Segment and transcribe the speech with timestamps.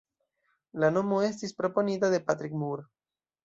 [0.83, 2.91] La nomo estis proponita de Patrick Moore.